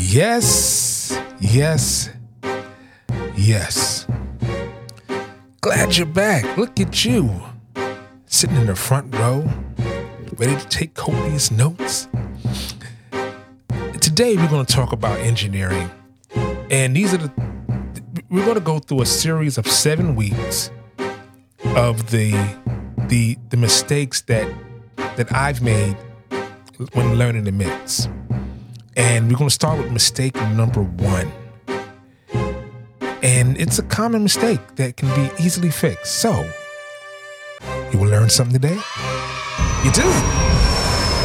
Yes, 0.00 1.20
yes, 1.40 2.08
yes. 3.36 4.06
Glad 5.60 5.96
you're 5.96 6.06
back. 6.06 6.56
Look 6.56 6.78
at 6.78 7.04
you. 7.04 7.42
Sitting 8.26 8.56
in 8.56 8.66
the 8.66 8.76
front 8.76 9.12
row, 9.16 9.44
ready 10.36 10.56
to 10.56 10.68
take 10.68 10.94
copious 10.94 11.50
notes. 11.50 12.08
Today, 14.00 14.36
we're 14.36 14.48
going 14.48 14.64
to 14.64 14.72
talk 14.72 14.92
about 14.92 15.18
engineering. 15.18 15.90
And 16.70 16.94
these 16.94 17.12
are 17.12 17.18
the, 17.18 17.32
we're 18.30 18.44
going 18.44 18.54
to 18.54 18.60
go 18.60 18.78
through 18.78 19.02
a 19.02 19.06
series 19.06 19.58
of 19.58 19.66
seven 19.66 20.14
weeks 20.14 20.70
of 21.74 22.12
the, 22.12 22.30
the, 23.08 23.36
the 23.50 23.56
mistakes 23.56 24.22
that, 24.22 24.48
that 25.16 25.32
I've 25.34 25.60
made 25.60 25.96
when 26.92 27.18
learning 27.18 27.44
the 27.44 27.52
mix. 27.52 28.08
And 28.98 29.30
we're 29.30 29.38
going 29.38 29.48
to 29.48 29.54
start 29.54 29.78
with 29.78 29.92
mistake 29.92 30.34
number 30.34 30.82
one. 30.82 31.30
And 33.22 33.56
it's 33.56 33.78
a 33.78 33.84
common 33.84 34.24
mistake 34.24 34.58
that 34.74 34.96
can 34.96 35.08
be 35.14 35.30
easily 35.40 35.70
fixed. 35.70 36.16
So, 36.16 36.50
you 37.92 38.00
will 38.00 38.08
learn 38.08 38.28
something 38.28 38.60
today? 38.60 38.74
You 39.84 39.92
do. 39.92 40.02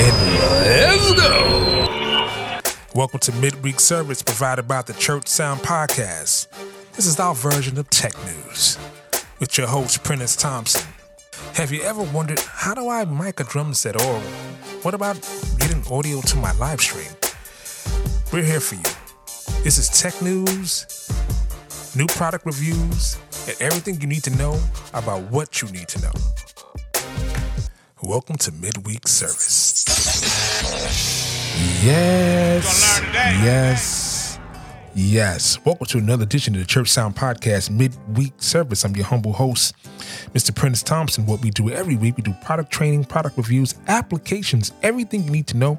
And 0.00 0.16
let's 0.64 1.12
go. 1.12 2.70
Welcome 2.94 3.20
to 3.20 3.32
Midweek 3.32 3.80
Service 3.80 4.22
provided 4.22 4.66
by 4.66 4.80
the 4.80 4.94
Church 4.94 5.28
Sound 5.28 5.60
Podcast. 5.60 6.48
This 6.94 7.04
is 7.04 7.20
our 7.20 7.34
version 7.34 7.78
of 7.78 7.90
tech 7.90 8.14
news 8.24 8.78
with 9.40 9.58
your 9.58 9.66
host, 9.66 10.02
Prentiss 10.02 10.36
Thompson. 10.36 10.88
Have 11.52 11.70
you 11.70 11.82
ever 11.82 12.02
wondered 12.02 12.40
how 12.40 12.72
do 12.72 12.88
I 12.88 13.04
mic 13.04 13.40
a 13.40 13.44
drum 13.44 13.74
set 13.74 14.00
or 14.02 14.20
what 14.80 14.94
about 14.94 15.20
getting 15.58 15.84
audio 15.92 16.22
to 16.22 16.36
my 16.38 16.52
live 16.52 16.80
stream? 16.80 17.10
We're 18.30 18.42
here 18.42 18.60
for 18.60 18.74
you. 18.74 18.82
This 19.64 19.78
is 19.78 19.88
tech 19.88 20.20
news, 20.20 20.84
new 21.96 22.06
product 22.08 22.44
reviews, 22.44 23.16
and 23.46 23.56
everything 23.58 24.02
you 24.02 24.06
need 24.06 24.22
to 24.24 24.30
know 24.36 24.60
about 24.92 25.22
what 25.30 25.62
you 25.62 25.68
need 25.68 25.88
to 25.88 26.02
know. 26.02 26.12
Welcome 28.02 28.36
to 28.36 28.52
Midweek 28.52 29.08
Service. 29.08 29.82
Yes. 31.82 33.00
Yes. 33.14 34.38
Yes. 34.94 35.64
Welcome 35.64 35.86
to 35.86 35.96
another 35.96 36.24
edition 36.24 36.54
of 36.54 36.60
the 36.60 36.66
Church 36.66 36.88
Sound 36.90 37.16
Podcast 37.16 37.70
Midweek 37.70 38.34
Service. 38.42 38.84
I'm 38.84 38.94
your 38.94 39.06
humble 39.06 39.32
host, 39.32 39.74
Mr. 40.34 40.54
Prentiss 40.54 40.82
Thompson. 40.82 41.24
What 41.24 41.40
we 41.40 41.48
do 41.48 41.70
every 41.70 41.96
week, 41.96 42.18
we 42.18 42.22
do 42.22 42.34
product 42.44 42.70
training, 42.70 43.04
product 43.04 43.38
reviews, 43.38 43.74
applications, 43.86 44.72
everything 44.82 45.24
you 45.24 45.30
need 45.30 45.46
to 45.46 45.56
know 45.56 45.78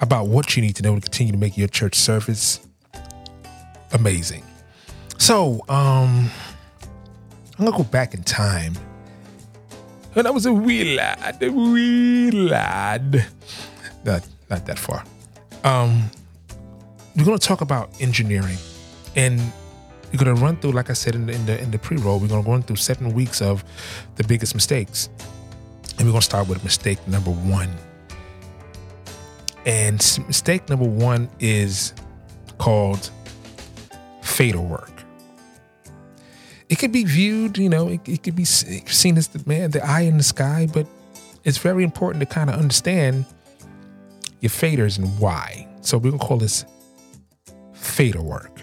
about 0.00 0.28
what 0.28 0.56
you 0.56 0.62
need 0.62 0.76
to 0.76 0.82
know 0.82 0.94
to 0.94 1.00
continue 1.00 1.32
to 1.32 1.38
make 1.38 1.56
your 1.56 1.68
church 1.68 1.94
service 1.94 2.60
amazing. 3.92 4.42
So, 5.18 5.62
um, 5.68 6.30
I'm 7.58 7.66
gonna 7.66 7.76
go 7.76 7.84
back 7.84 8.14
in 8.14 8.22
time. 8.22 8.74
When 10.14 10.26
I 10.26 10.30
was 10.30 10.46
a 10.46 10.52
wee 10.52 10.96
lad, 10.96 11.42
a 11.42 11.50
wee 11.50 12.30
lad. 12.30 13.26
Not, 14.04 14.26
not 14.48 14.66
that 14.66 14.78
far. 14.78 15.04
Um, 15.62 16.10
we're 17.14 17.24
gonna 17.24 17.38
talk 17.38 17.60
about 17.60 17.90
engineering, 18.00 18.56
and 19.14 19.38
we're 20.10 20.18
gonna 20.18 20.34
run 20.34 20.56
through, 20.56 20.72
like 20.72 20.88
I 20.88 20.94
said 20.94 21.14
in 21.14 21.26
the 21.26 21.34
in 21.34 21.46
the, 21.46 21.60
in 21.60 21.70
the 21.70 21.78
pre-roll, 21.78 22.18
we're 22.18 22.28
gonna 22.28 22.48
run 22.48 22.62
through 22.62 22.76
seven 22.76 23.12
weeks 23.12 23.42
of 23.42 23.62
the 24.16 24.24
biggest 24.24 24.54
mistakes, 24.54 25.10
and 25.98 26.06
we're 26.06 26.12
gonna 26.12 26.22
start 26.22 26.48
with 26.48 26.64
mistake 26.64 27.06
number 27.06 27.30
one. 27.30 27.70
And 29.66 29.98
mistake 30.26 30.68
number 30.68 30.86
one 30.86 31.28
is 31.38 31.92
called 32.58 33.10
fader 34.22 34.60
work. 34.60 34.90
It 36.68 36.78
could 36.78 36.92
be 36.92 37.04
viewed, 37.04 37.58
you 37.58 37.68
know, 37.68 37.88
it, 37.88 38.08
it 38.08 38.22
could 38.22 38.36
be 38.36 38.44
seen 38.44 39.18
as 39.18 39.28
the 39.28 39.42
man, 39.46 39.72
the 39.72 39.84
eye 39.84 40.02
in 40.02 40.16
the 40.16 40.22
sky, 40.22 40.68
but 40.72 40.86
it's 41.44 41.58
very 41.58 41.82
important 41.82 42.20
to 42.20 42.26
kind 42.26 42.48
of 42.48 42.56
understand 42.56 43.26
your 44.40 44.50
faders 44.50 44.98
and 44.98 45.18
why. 45.18 45.68
So 45.80 45.98
we're 45.98 46.12
gonna 46.12 46.22
call 46.22 46.36
this 46.36 46.64
fader 47.72 48.20
work. 48.22 48.62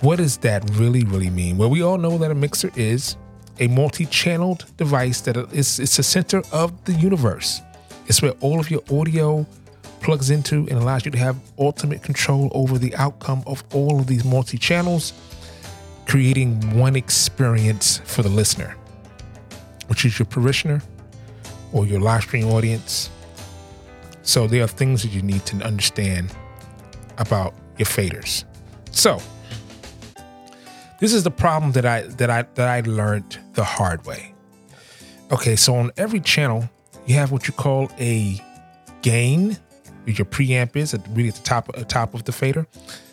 What 0.00 0.16
does 0.16 0.38
that 0.38 0.68
really, 0.72 1.04
really 1.04 1.30
mean? 1.30 1.58
Well, 1.58 1.70
we 1.70 1.82
all 1.82 1.98
know 1.98 2.18
that 2.18 2.30
a 2.30 2.34
mixer 2.34 2.70
is 2.74 3.16
a 3.58 3.68
multi-channeled 3.68 4.64
device 4.76 5.20
that 5.22 5.36
is 5.52 5.78
it's 5.78 5.98
the 5.98 6.02
center 6.02 6.42
of 6.52 6.84
the 6.84 6.92
universe. 6.94 7.60
It's 8.10 8.20
where 8.20 8.34
all 8.40 8.58
of 8.58 8.72
your 8.72 8.82
audio 8.90 9.46
plugs 10.00 10.30
into 10.30 10.66
and 10.68 10.72
allows 10.72 11.04
you 11.04 11.12
to 11.12 11.18
have 11.18 11.38
ultimate 11.60 12.02
control 12.02 12.50
over 12.52 12.76
the 12.76 12.92
outcome 12.96 13.44
of 13.46 13.62
all 13.72 14.00
of 14.00 14.08
these 14.08 14.24
multi 14.24 14.58
channels, 14.58 15.12
creating 16.08 16.76
one 16.76 16.96
experience 16.96 17.98
for 17.98 18.22
the 18.22 18.28
listener, 18.28 18.76
which 19.86 20.04
is 20.04 20.18
your 20.18 20.26
parishioner 20.26 20.82
or 21.72 21.86
your 21.86 22.00
live 22.00 22.22
stream 22.22 22.48
audience. 22.48 23.10
So 24.22 24.48
there 24.48 24.64
are 24.64 24.66
things 24.66 25.02
that 25.02 25.12
you 25.12 25.22
need 25.22 25.46
to 25.46 25.64
understand 25.64 26.34
about 27.18 27.54
your 27.78 27.86
faders. 27.86 28.42
So 28.90 29.22
this 30.98 31.14
is 31.14 31.22
the 31.22 31.30
problem 31.30 31.70
that 31.72 31.86
I 31.86 32.00
that 32.18 32.28
I 32.28 32.42
that 32.56 32.66
I 32.66 32.80
learned 32.80 33.38
the 33.52 33.62
hard 33.62 34.04
way. 34.04 34.34
Okay, 35.30 35.54
so 35.54 35.76
on 35.76 35.92
every 35.96 36.18
channel, 36.18 36.68
you 37.06 37.14
have 37.14 37.32
what 37.32 37.46
you 37.46 37.54
call 37.54 37.90
a 37.98 38.40
gain, 39.02 39.56
your 40.06 40.26
preamp 40.26 40.76
is 40.76 40.94
at 40.94 41.06
really 41.10 41.28
at 41.28 41.36
the 41.36 41.42
top, 41.42 41.70
uh, 41.76 41.84
top 41.84 42.14
of 42.14 42.24
the 42.24 42.32
fader, 42.32 42.66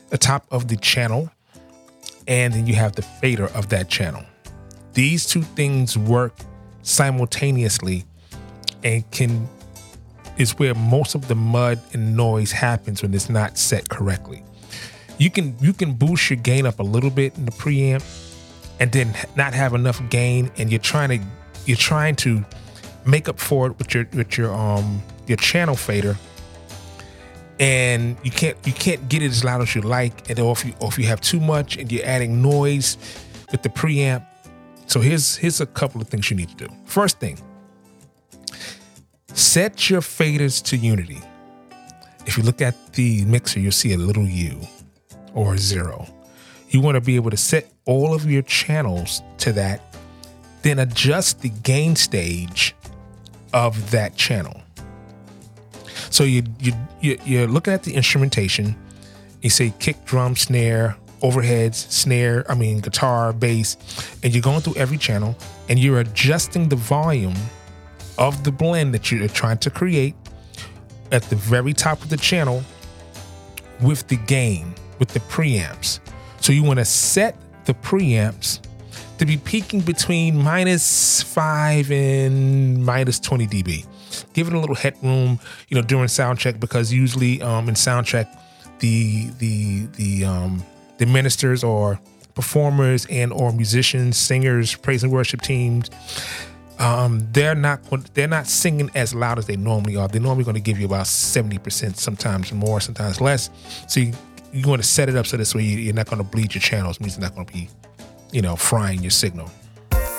the 0.09 0.17
top 0.17 0.45
of 0.51 0.67
the 0.67 0.77
channel, 0.77 1.29
and 2.27 2.53
then 2.53 2.67
you 2.67 2.75
have 2.75 2.95
the 2.95 3.01
fader 3.01 3.47
of 3.47 3.69
that 3.69 3.89
channel. 3.89 4.23
These 4.93 5.25
two 5.25 5.43
things 5.43 5.97
work 5.97 6.33
simultaneously 6.81 8.05
and 8.83 9.09
can 9.11 9.47
is 10.37 10.57
where 10.59 10.75
most 10.75 11.15
of 11.15 11.27
the 11.27 11.35
mud 11.35 11.79
and 11.93 12.15
noise 12.15 12.51
happens 12.51 13.01
when 13.01 13.13
it's 13.13 13.29
not 13.29 13.57
set 13.57 13.89
correctly. 13.89 14.43
You 15.17 15.29
can 15.29 15.55
you 15.59 15.73
can 15.73 15.93
boost 15.93 16.29
your 16.29 16.37
gain 16.37 16.65
up 16.65 16.79
a 16.79 16.83
little 16.83 17.09
bit 17.09 17.37
in 17.37 17.45
the 17.45 17.51
preamp 17.51 18.03
and 18.79 18.91
then 18.91 19.13
not 19.35 19.53
have 19.53 19.73
enough 19.73 20.01
gain 20.09 20.51
and 20.57 20.71
you're 20.71 20.79
trying 20.79 21.09
to 21.09 21.25
you're 21.65 21.77
trying 21.77 22.15
to 22.17 22.45
make 23.07 23.29
up 23.29 23.39
for 23.39 23.67
it 23.67 23.77
with 23.77 23.93
your 23.93 24.07
with 24.13 24.37
your 24.37 24.53
um 24.53 25.01
your 25.27 25.37
channel 25.37 25.75
fader. 25.75 26.17
And 27.59 28.17
you 28.23 28.29
can't 28.29 28.57
you 28.65 28.73
can't 28.73 29.09
get 29.09 29.23
it 29.23 29.31
as 29.31 29.43
loud 29.43 29.61
as 29.61 29.73
you 29.73 29.81
like. 29.81 30.29
And 30.29 30.39
or 30.39 30.51
if 30.51 30.65
you 30.65 30.73
or 30.79 30.89
if 30.89 30.99
you 30.99 31.05
have 31.05 31.21
too 31.21 31.39
much 31.39 31.77
and 31.77 31.91
you're 31.91 32.05
adding 32.05 32.41
noise 32.41 32.97
with 33.51 33.63
the 33.63 33.69
preamp. 33.69 34.25
So 34.85 34.99
here's 34.99 35.37
here's 35.37 35.61
a 35.61 35.65
couple 35.65 36.01
of 36.01 36.07
things 36.07 36.29
you 36.29 36.37
need 36.37 36.49
to 36.49 36.67
do. 36.67 36.73
First 36.85 37.19
thing 37.19 37.39
set 39.33 39.89
your 39.89 40.01
faders 40.01 40.63
to 40.63 40.77
unity. 40.77 41.21
If 42.25 42.37
you 42.37 42.43
look 42.43 42.61
at 42.61 42.93
the 42.93 43.23
mixer 43.25 43.59
you'll 43.59 43.71
see 43.71 43.93
a 43.93 43.97
little 43.97 44.25
u 44.25 44.59
or 45.33 45.57
zero. 45.57 46.07
You 46.69 46.81
want 46.81 46.95
to 46.95 47.01
be 47.01 47.15
able 47.15 47.31
to 47.31 47.37
set 47.37 47.71
all 47.85 48.13
of 48.13 48.29
your 48.29 48.41
channels 48.41 49.21
to 49.39 49.53
that 49.53 49.81
then 50.63 50.79
adjust 50.79 51.41
the 51.41 51.49
gain 51.49 51.95
stage 51.95 52.75
of 53.53 53.91
that 53.91 54.15
channel. 54.15 54.61
So 56.09 56.23
you 56.23 56.43
you 56.59 56.73
you're 57.01 57.47
looking 57.47 57.73
at 57.73 57.83
the 57.83 57.93
instrumentation. 57.93 58.75
You 59.41 59.49
say 59.49 59.73
kick, 59.79 60.03
drum, 60.05 60.35
snare, 60.35 60.97
overheads, 61.21 61.75
snare. 61.91 62.45
I 62.49 62.55
mean 62.55 62.79
guitar, 62.79 63.33
bass, 63.33 63.77
and 64.23 64.33
you're 64.33 64.41
going 64.41 64.61
through 64.61 64.75
every 64.75 64.97
channel 64.97 65.35
and 65.69 65.77
you're 65.77 65.99
adjusting 65.99 66.69
the 66.69 66.75
volume 66.75 67.35
of 68.17 68.43
the 68.43 68.51
blend 68.51 68.93
that 68.93 69.11
you're 69.11 69.27
trying 69.27 69.59
to 69.59 69.69
create 69.69 70.15
at 71.11 71.23
the 71.23 71.35
very 71.35 71.73
top 71.73 72.01
of 72.01 72.09
the 72.09 72.17
channel 72.17 72.63
with 73.81 74.07
the 74.07 74.17
gain, 74.17 74.73
with 74.99 75.09
the 75.09 75.19
preamps. 75.21 75.99
So 76.41 76.51
you 76.51 76.63
want 76.63 76.79
to 76.79 76.85
set 76.85 77.35
the 77.65 77.73
preamps 77.73 78.61
to 79.17 79.25
be 79.25 79.37
peaking 79.37 79.81
between 79.81 80.37
minus 80.37 81.21
five 81.23 81.91
and 81.91 82.85
minus 82.85 83.19
20 83.19 83.47
dB. 83.47 83.85
Give 84.33 84.47
it 84.47 84.53
a 84.53 84.59
little 84.59 84.75
headroom, 84.75 85.39
you 85.69 85.75
know, 85.75 85.81
during 85.81 86.07
sound 86.07 86.39
check 86.39 86.59
because 86.59 86.93
usually 86.93 87.41
um, 87.41 87.67
in 87.67 87.75
sound 87.75 88.05
check, 88.05 88.27
the 88.79 89.29
the 89.39 89.85
the 89.97 90.25
um, 90.25 90.63
the 90.97 91.05
ministers 91.05 91.63
or 91.63 91.99
performers 92.35 93.05
and 93.09 93.33
or 93.33 93.51
musicians, 93.51 94.17
singers, 94.17 94.75
praise 94.75 95.03
and 95.03 95.11
worship 95.11 95.41
teams, 95.41 95.89
um, 96.79 97.27
they're 97.31 97.55
not 97.55 97.79
they're 98.13 98.27
not 98.27 98.47
singing 98.47 98.91
as 98.95 99.13
loud 99.13 99.39
as 99.39 99.47
they 99.47 99.57
normally 99.57 99.95
are. 99.95 100.07
They're 100.07 100.21
normally 100.21 100.43
going 100.43 100.55
to 100.55 100.61
give 100.61 100.79
you 100.79 100.85
about 100.85 101.07
seventy 101.07 101.57
percent, 101.57 101.97
sometimes 101.97 102.51
more, 102.53 102.79
sometimes 102.79 103.19
less. 103.19 103.49
So 103.87 103.99
you 103.99 104.13
you 104.53 104.67
want 104.67 104.81
to 104.81 104.87
set 104.87 105.09
it 105.09 105.15
up 105.15 105.25
so 105.25 105.37
this 105.37 105.53
way 105.53 105.63
you're 105.63 105.93
not 105.93 106.07
going 106.07 106.19
to 106.19 106.23
bleed 106.23 106.53
your 106.53 106.61
channels. 106.61 106.99
You're 106.99 107.19
not 107.19 107.35
going 107.35 107.47
to 107.47 107.53
be 107.53 107.69
you 108.31 108.41
know, 108.41 108.55
frying 108.55 109.01
your 109.01 109.11
signal. 109.11 109.49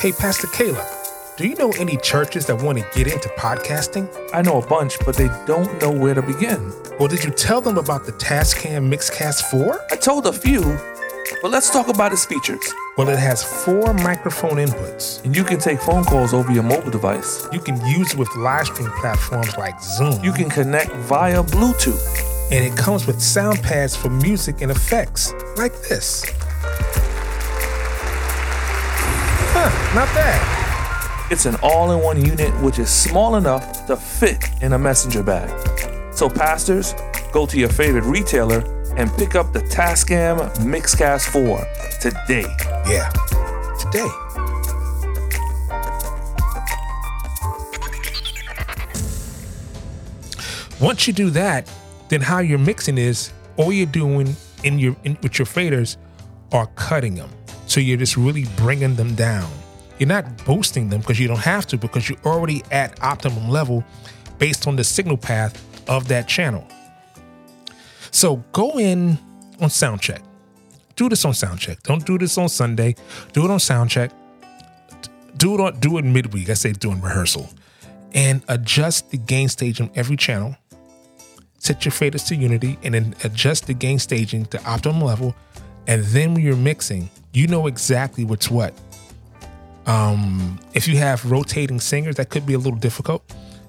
Hey, 0.00 0.12
Pastor 0.12 0.46
Caleb, 0.48 0.86
Do 1.36 1.46
you 1.46 1.54
know 1.54 1.70
any 1.78 1.96
churches 1.98 2.46
that 2.46 2.62
want 2.62 2.78
to 2.78 2.86
get 2.94 3.06
into 3.12 3.28
podcasting? 3.38 4.08
I 4.34 4.42
know 4.42 4.60
a 4.60 4.66
bunch, 4.66 4.98
but 5.06 5.16
they 5.16 5.28
don't 5.46 5.80
know 5.80 5.90
where 5.90 6.14
to 6.14 6.22
begin. 6.22 6.72
Well, 6.98 7.06
did 7.08 7.22
you 7.24 7.30
tell 7.30 7.60
them 7.60 7.78
about 7.78 8.06
the 8.06 8.12
Tascam 8.12 8.92
Mixcast 8.92 9.42
4? 9.50 9.86
I 9.92 9.96
told 9.96 10.26
a 10.26 10.32
few, 10.32 10.62
but 11.42 11.50
let's 11.52 11.70
talk 11.70 11.86
about 11.88 12.12
its 12.12 12.24
features. 12.26 12.62
Well, 12.96 13.08
it 13.08 13.18
has 13.18 13.44
four 13.64 13.94
microphone 13.94 14.56
inputs. 14.56 15.24
And 15.24 15.36
you 15.36 15.44
can 15.44 15.60
take 15.60 15.78
phone 15.80 16.02
calls 16.04 16.34
over 16.34 16.50
your 16.50 16.64
mobile 16.64 16.90
device. 16.90 17.46
You 17.52 17.60
can 17.60 17.76
use 17.86 18.12
it 18.14 18.18
with 18.18 18.34
live 18.34 18.66
stream 18.66 18.90
platforms 19.00 19.56
like 19.56 19.80
Zoom. 19.80 20.22
You 20.24 20.32
can 20.32 20.48
connect 20.50 20.90
via 20.92 21.42
Bluetooth. 21.44 22.24
and 22.50 22.64
it 22.64 22.76
comes 22.76 23.06
with 23.06 23.20
sound 23.20 23.62
pads 23.62 23.94
for 23.94 24.08
music 24.10 24.62
and 24.62 24.70
effects 24.72 25.32
like 25.56 25.72
this. 25.82 26.24
Huh, 29.60 29.92
not 29.92 30.06
bad. 30.14 31.32
It's 31.32 31.44
an 31.44 31.56
all 31.64 31.90
in 31.90 32.00
one 32.00 32.24
unit 32.24 32.54
which 32.62 32.78
is 32.78 32.88
small 32.88 33.34
enough 33.34 33.88
to 33.88 33.96
fit 33.96 34.44
in 34.62 34.72
a 34.72 34.78
messenger 34.78 35.20
bag. 35.20 35.50
So, 36.14 36.30
pastors, 36.30 36.94
go 37.32 37.44
to 37.44 37.58
your 37.58 37.68
favorite 37.68 38.04
retailer 38.04 38.60
and 38.96 39.12
pick 39.14 39.34
up 39.34 39.52
the 39.52 39.58
Tascam 39.58 40.48
Mixcast 40.58 41.26
4 41.32 41.66
today. 42.00 42.46
Yeah, 42.86 43.10
today. 43.80 44.06
Once 50.80 51.08
you 51.08 51.12
do 51.12 51.30
that, 51.30 51.68
then 52.10 52.20
how 52.20 52.38
you're 52.38 52.60
mixing 52.60 52.96
is 52.96 53.32
all 53.56 53.72
you're 53.72 53.86
doing 53.86 54.36
in 54.62 54.78
your 54.78 54.94
in, 55.02 55.18
with 55.20 55.36
your 55.36 55.46
faders 55.46 55.96
are 56.52 56.68
cutting 56.76 57.16
them. 57.16 57.30
So 57.68 57.80
you're 57.80 57.98
just 57.98 58.16
really 58.16 58.46
bringing 58.56 58.96
them 58.96 59.14
down. 59.14 59.50
You're 59.98 60.08
not 60.08 60.44
boosting 60.44 60.88
them 60.88 61.00
because 61.00 61.20
you 61.20 61.28
don't 61.28 61.38
have 61.38 61.66
to 61.68 61.76
because 61.76 62.08
you're 62.08 62.18
already 62.24 62.62
at 62.70 63.00
optimum 63.02 63.48
level 63.48 63.84
based 64.38 64.66
on 64.66 64.76
the 64.76 64.84
signal 64.84 65.18
path 65.18 65.62
of 65.88 66.08
that 66.08 66.26
channel. 66.26 66.66
So 68.10 68.36
go 68.52 68.78
in 68.78 69.18
on 69.60 69.68
soundcheck. 69.68 70.22
Do 70.96 71.08
this 71.10 71.24
on 71.24 71.32
soundcheck. 71.32 71.82
Don't 71.82 72.04
do 72.06 72.16
this 72.16 72.38
on 72.38 72.48
Sunday. 72.48 72.94
Do 73.32 73.44
it 73.44 73.50
on 73.50 73.58
soundcheck. 73.58 74.12
Do 75.36 75.54
it 75.54 75.60
on 75.60 75.78
do 75.78 75.98
it 75.98 76.04
midweek. 76.04 76.48
I 76.48 76.54
say 76.54 76.72
doing 76.72 77.00
rehearsal. 77.02 77.50
And 78.14 78.42
adjust 78.48 79.10
the 79.10 79.18
gain 79.18 79.48
stage 79.48 79.80
on 79.80 79.90
every 79.94 80.16
channel. 80.16 80.56
Set 81.58 81.84
your 81.84 81.92
faders 81.92 82.26
to 82.28 82.36
unity 82.36 82.78
and 82.82 82.94
then 82.94 83.14
adjust 83.24 83.66
the 83.66 83.74
gain 83.74 83.98
staging 83.98 84.46
to 84.46 84.64
optimum 84.64 85.02
level. 85.02 85.34
And 85.86 86.02
then 86.04 86.34
when 86.34 86.42
you're 86.42 86.56
mixing, 86.56 87.10
you 87.32 87.46
know 87.46 87.66
exactly 87.66 88.24
what's 88.24 88.50
what. 88.50 88.74
Um, 89.86 90.60
if 90.74 90.86
you 90.86 90.96
have 90.98 91.30
rotating 91.30 91.80
singers, 91.80 92.16
that 92.16 92.28
could 92.28 92.44
be 92.44 92.54
a 92.54 92.58
little 92.58 92.78
difficult, 92.78 93.24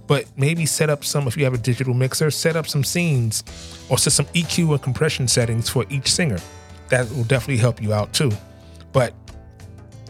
but 0.05 0.25
maybe 0.35 0.65
set 0.65 0.89
up 0.89 1.05
some, 1.05 1.27
if 1.27 1.37
you 1.37 1.45
have 1.45 1.53
a 1.53 1.57
digital 1.57 1.93
mixer, 1.93 2.29
set 2.29 2.55
up 2.55 2.67
some 2.67 2.83
scenes 2.83 3.43
or 3.89 3.97
set 3.97 4.13
some 4.13 4.25
EQ 4.27 4.71
and 4.71 4.81
compression 4.81 5.27
settings 5.27 5.69
for 5.69 5.85
each 5.89 6.11
singer. 6.11 6.39
That 6.89 7.09
will 7.11 7.23
definitely 7.23 7.57
help 7.57 7.81
you 7.81 7.93
out 7.93 8.11
too. 8.13 8.31
But 8.91 9.13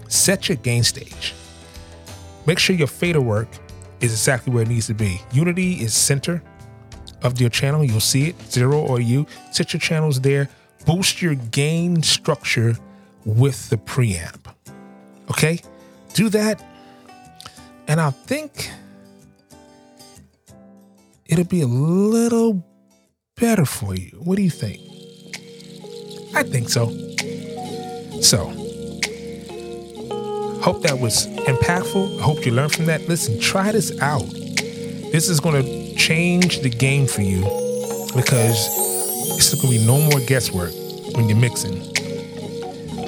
set 0.07 0.50
your 0.50 0.57
gain 0.57 0.84
stage. 0.84 1.36
Make 2.48 2.57
sure 2.57 2.75
your 2.75 2.88
fader 2.88 3.22
work 3.22 3.50
is 4.00 4.12
exactly 4.12 4.52
where 4.54 4.63
it 4.63 4.69
needs 4.69 4.88
to 4.88 4.94
be. 4.94 5.22
Unity 5.31 5.74
is 5.74 5.94
center 5.94 6.42
of 7.22 7.40
your 7.40 7.50
channel. 7.50 7.84
You'll 7.84 8.00
see 8.00 8.30
it, 8.30 8.42
zero 8.50 8.80
or 8.80 9.00
U. 9.00 9.28
Set 9.52 9.74
your 9.74 9.80
channels 9.80 10.22
there. 10.22 10.50
Boost 10.86 11.22
your 11.22 11.36
gain 11.36 12.02
structure 12.02 12.78
with 13.25 13.69
the 13.69 13.77
preamp. 13.77 14.54
Okay? 15.30 15.62
Do 16.13 16.30
that. 16.30 16.63
And 17.88 18.00
I 18.00 18.12
think 18.12 18.69
it'll 21.25 21.45
be 21.45 21.62
a 21.62 21.68
little 21.68 22.66
better 23.36 23.66
for 23.66 23.95
you. 23.95 24.12
What 24.19 24.36
do 24.36 24.44
you 24.44 24.50
think? 24.50 24.81
I 26.36 26.44
think 26.44 26.69
so. 26.69 26.88
So, 28.21 28.50
hope 30.62 30.83
that 30.83 31.00
was 31.00 31.27
impactful. 31.27 32.19
I 32.19 32.21
hope 32.21 32.45
you 32.45 32.51
learned 32.51 32.74
from 32.74 32.86
that. 32.86 33.07
Listen, 33.07 33.39
try 33.39 33.71
this 33.71 34.00
out. 34.01 34.30
This 35.12 35.30
is 35.30 35.39
going 35.39 35.63
to 35.63 35.95
change 35.95 36.60
the 36.60 36.69
game 36.69 37.07
for 37.07 37.21
you 37.21 37.42
because 38.16 38.68
it's 39.36 39.54
going 39.56 39.74
to 39.74 39.80
be 39.80 39.86
no 39.86 40.00
more 40.00 40.19
guesswork 40.27 40.71
when 41.16 41.27
you're 41.27 41.38
mixing. 41.38 41.99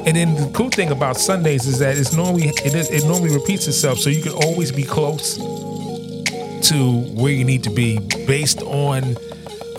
And 0.06 0.18
then 0.18 0.36
the 0.36 0.52
cool 0.54 0.70
thing 0.70 0.92
about 0.92 1.18
Sundays 1.18 1.68
is 1.68 1.80
that 1.80 1.98
it's 1.98 2.14
normally 2.14 2.48
it 2.66 2.74
is 2.74 2.90
it 2.90 3.06
normally 3.06 3.34
repeats 3.34 3.68
itself, 3.68 4.00
so 4.00 4.10
you 4.10 4.24
can 4.24 4.34
always 4.34 4.72
be 4.72 4.84
close 4.84 5.38
to 5.38 7.02
where 7.14 7.32
you 7.32 7.44
need 7.44 7.64
to 7.64 7.70
be 7.70 8.00
based 8.26 8.62
on 8.64 9.04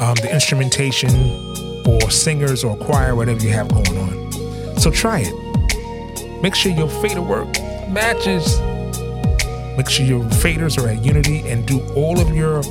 um, 0.00 0.14
the 0.16 0.30
instrumentation 0.32 1.10
or 1.86 2.10
singers 2.10 2.64
or 2.64 2.76
choir, 2.76 3.14
whatever 3.14 3.40
you 3.40 3.50
have 3.50 3.68
going 3.68 3.98
on. 3.98 4.78
So 4.78 4.90
try 4.90 5.24
it. 5.24 6.42
Make 6.42 6.54
sure 6.54 6.72
your 6.72 6.88
fader 6.88 7.22
work 7.22 7.48
matches. 7.88 8.60
Make 9.76 9.88
sure 9.88 10.04
your 10.04 10.22
faders 10.24 10.82
are 10.82 10.88
at 10.88 11.04
unity 11.04 11.40
and 11.48 11.66
do 11.66 11.80
all 11.94 12.20
of 12.20 12.34
your 12.34 12.62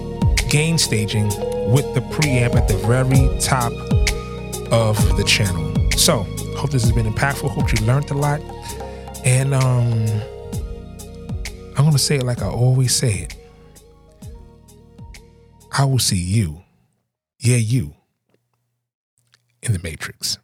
gain 0.50 0.78
staging 0.78 1.28
with 1.72 1.94
the 1.96 2.02
preamp 2.12 2.56
at 2.56 2.68
the 2.68 2.78
very 2.78 3.40
top 3.40 3.72
of 4.72 4.96
the 5.18 5.24
channel. 5.26 5.74
So, 5.98 6.26
hope 6.62 6.70
this 6.70 6.84
has 6.84 6.92
been 6.92 7.12
impactful. 7.12 7.50
Hope 7.50 7.74
you 7.74 7.84
learned 7.88 8.12
a 8.12 8.14
lot. 8.14 8.40
And 9.26 9.54
um 9.54 10.06
I'm 11.76 11.86
going 11.86 11.94
to 11.94 11.98
say 11.98 12.18
it 12.18 12.24
like 12.24 12.42
I 12.44 12.48
always 12.48 12.94
say 12.94 13.14
it. 13.14 13.36
I 15.72 15.86
will 15.86 16.00
see 16.00 16.18
you, 16.18 16.62
yeah, 17.40 17.56
you, 17.56 17.96
in 19.64 19.74
the 19.74 19.80
Matrix. 19.80 20.38